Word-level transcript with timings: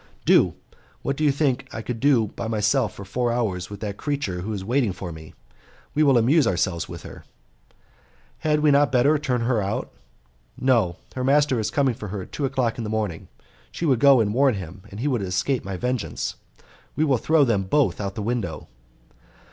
"Do. 0.25 0.55
What 1.03 1.15
do 1.15 1.23
you 1.23 1.31
think 1.31 1.69
I 1.71 1.83
could 1.83 1.99
do 1.99 2.29
by 2.29 2.47
myself 2.47 2.95
for 2.95 3.05
four 3.05 3.31
hours 3.31 3.69
with 3.69 3.81
that 3.81 3.97
creature 3.97 4.41
who 4.41 4.51
is 4.51 4.65
waiting 4.65 4.93
for 4.93 5.11
me? 5.11 5.35
We 5.93 6.01
will 6.01 6.17
amuse 6.17 6.47
ourselves 6.47 6.89
with 6.89 7.03
her." 7.03 7.23
"Had 8.39 8.61
we 8.61 8.71
not 8.71 8.91
better 8.91 9.19
turn 9.19 9.41
her 9.41 9.61
out?" 9.61 9.91
"No; 10.59 10.95
her 11.13 11.23
master 11.23 11.59
is 11.59 11.69
coming 11.69 11.93
for 11.93 12.07
her 12.07 12.23
at 12.23 12.31
two 12.31 12.45
o'clock 12.45 12.79
in 12.79 12.83
the 12.83 12.89
morning. 12.89 13.27
She 13.71 13.85
would 13.85 13.99
go 13.99 14.19
and 14.19 14.33
warn 14.33 14.55
him, 14.55 14.81
and 14.89 14.99
he 15.01 15.07
would 15.07 15.21
escape 15.21 15.63
my 15.63 15.77
vengeance. 15.77 16.33
We 16.95 17.03
will 17.03 17.17
throw 17.19 17.43
them 17.43 17.65
both 17.65 18.01
out 18.01 18.13
of 18.13 18.15
the 18.15 18.23
window." 18.23 18.69